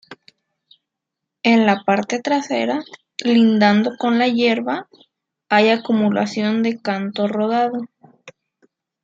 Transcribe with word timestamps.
En 1.43 1.67
la 1.67 1.83
parte 1.83 2.19
trasera, 2.23 2.83
lindando 3.23 3.97
con 3.99 4.17
la 4.17 4.27
hierba, 4.27 4.87
hay 5.47 5.69
acumulación 5.69 6.63
de 6.63 6.79
canto 6.81 7.27
rodado. 7.27 7.83